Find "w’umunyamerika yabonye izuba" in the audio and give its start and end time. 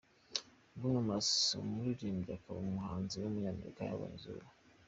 3.17-4.47